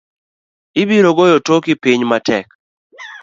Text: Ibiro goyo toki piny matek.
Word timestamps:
Ibiro 0.81 1.09
goyo 1.17 1.37
toki 1.47 1.73
piny 1.81 2.01
matek. 2.09 2.47